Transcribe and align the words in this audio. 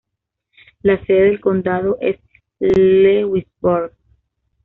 La 0.81 0.99
sede 1.05 1.25
del 1.27 1.39
condado 1.39 1.99
es 2.01 2.17
Lewisburg. 2.57 3.93